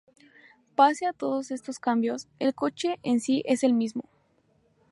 Pese 0.77 1.05
a 1.05 1.13
todos 1.13 1.51
estos 1.51 1.77
cambios, 1.77 2.27
el 2.39 2.55
coche 2.55 2.95
en 3.03 3.19
sí 3.19 3.43
es 3.45 3.63
el 3.63 3.73
mismo. 3.75 4.01